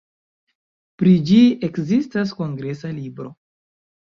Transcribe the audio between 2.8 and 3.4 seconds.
libro.